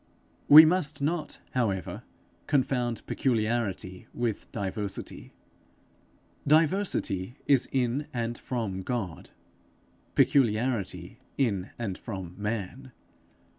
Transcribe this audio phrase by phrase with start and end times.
[0.47, 2.01] We must not however
[2.47, 5.31] confound peculiarity with diversity.
[6.47, 9.29] Diversity is in and from God;
[10.15, 12.91] peculiarity in and from man.